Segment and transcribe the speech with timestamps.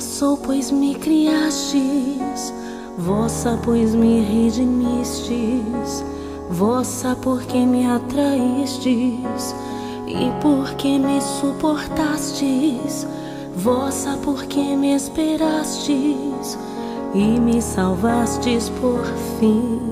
[0.00, 2.54] Vossa pois me criastes,
[2.96, 6.02] vossa, pois me redimistes,
[6.48, 9.54] vossa, porque me atraístes
[10.06, 13.06] e porque me suportastes,
[13.54, 16.58] vossa, porque me esperastes
[17.14, 19.04] e me salvastes por
[19.38, 19.82] fim.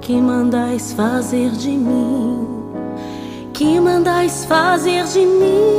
[0.00, 2.44] Que mandais fazer de mim?
[3.52, 5.77] Que mandais fazer de mim?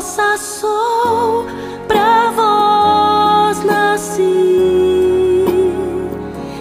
[0.00, 1.44] Vossa sou,
[1.86, 4.22] pra vós nasci.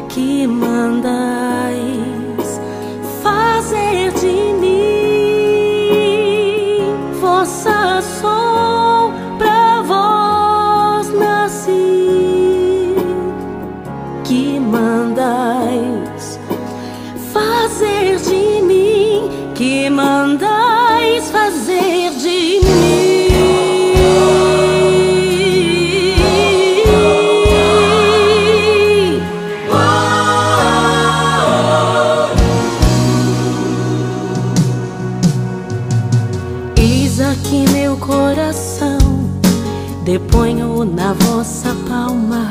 [0.09, 1.07] Que mandais
[3.23, 5.63] fazer de mim?
[7.21, 12.93] Vossa sou, pra vós nasci.
[14.25, 16.37] Que mandais
[17.31, 19.29] fazer de mim?
[19.55, 20.28] Que mandais
[37.31, 38.97] aqui meu coração,
[40.03, 42.49] deponho na vossa palma,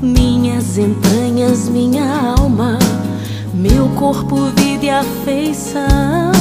[0.00, 2.78] minhas entranhas, minha alma,
[3.52, 6.32] meu corpo, vida e afeição,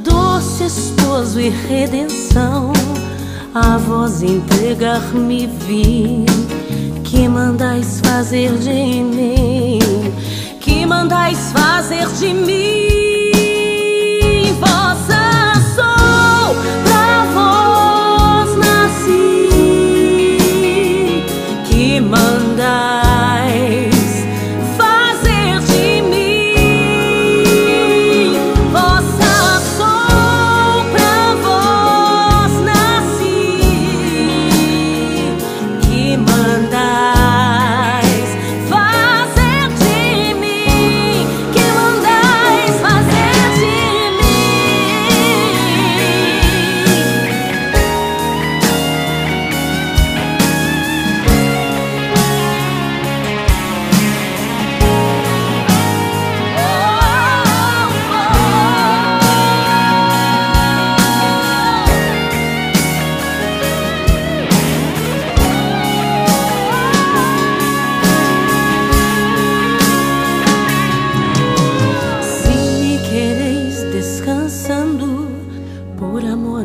[0.00, 2.72] doce esposo e redenção,
[3.54, 6.24] a vós entregar-me vim,
[7.04, 9.78] que mandais fazer de mim,
[10.60, 13.07] que mandais fazer de mim.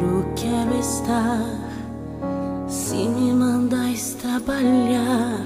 [0.01, 1.45] Eu quero estar.
[2.67, 5.43] Se me mandais trabalhar,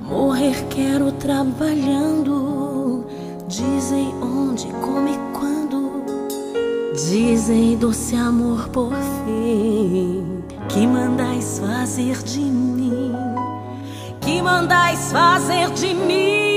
[0.00, 3.06] morrer quero trabalhando.
[3.48, 6.02] Dizem onde, como e quando.
[6.94, 8.92] Dizem doce amor por
[9.24, 10.42] fim.
[10.68, 13.12] Que mandais fazer de mim?
[14.20, 16.55] Que mandais fazer de mim?